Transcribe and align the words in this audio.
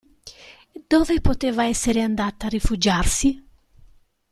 Dove 0.87 1.21
poteva 1.21 1.65
essere 1.65 2.01
andata 2.01 2.47
a 2.47 2.49
rifugiarsi? 2.49 3.45